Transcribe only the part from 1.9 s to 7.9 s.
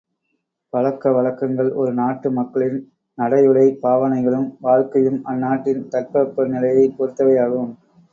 நாட்டு மக்களின் நடையுடை பாவனைகளும் வாழ்க்கையும் அந்நாட்டின் தட்பவெப்ப நிலையைப் பொறுத்தவையாகும்.